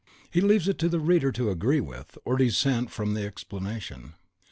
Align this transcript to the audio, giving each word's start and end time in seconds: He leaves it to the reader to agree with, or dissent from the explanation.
He 0.31 0.41
leaves 0.41 0.67
it 0.67 0.79
to 0.79 0.89
the 0.89 0.99
reader 0.99 1.31
to 1.33 1.51
agree 1.51 1.79
with, 1.79 2.17
or 2.25 2.35
dissent 2.35 2.89
from 2.89 3.13
the 3.13 3.23
explanation. 3.23 4.15